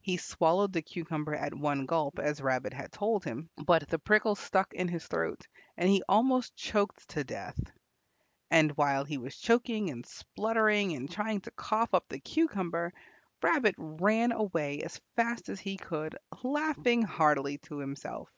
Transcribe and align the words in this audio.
He 0.00 0.16
swallowed 0.16 0.72
the 0.72 0.80
cucumber 0.80 1.34
at 1.34 1.52
one 1.52 1.84
gulp, 1.84 2.18
as 2.18 2.40
Rabbit 2.40 2.72
had 2.72 2.90
told 2.92 3.26
him, 3.26 3.50
but 3.62 3.86
the 3.90 3.98
prickles 3.98 4.40
stuck 4.40 4.72
in 4.72 4.88
his 4.88 5.06
throat 5.06 5.46
and 5.76 5.90
he 5.90 6.02
almost 6.08 6.56
choked 6.56 7.06
to 7.10 7.24
death. 7.24 7.60
And 8.50 8.74
while 8.78 9.04
he 9.04 9.18
was 9.18 9.36
choking 9.36 9.90
and 9.90 10.06
spluttering 10.06 10.92
and 10.94 11.10
trying 11.10 11.42
to 11.42 11.50
cough 11.50 11.92
up 11.92 12.08
the 12.08 12.20
cucumber, 12.20 12.94
Rabbit 13.42 13.74
ran 13.76 14.32
away 14.32 14.80
as 14.80 14.98
fast 15.14 15.50
as 15.50 15.60
he 15.60 15.76
could, 15.76 16.16
laughing 16.42 17.02
heartily 17.02 17.58
to 17.58 17.76
himself. 17.80 18.30